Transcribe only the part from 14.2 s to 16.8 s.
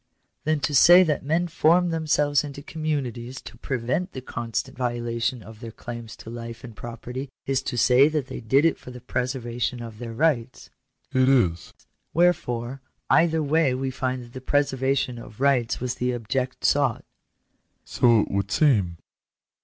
that the preservation of rights was the object